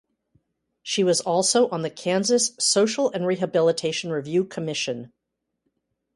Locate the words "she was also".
0.81-1.69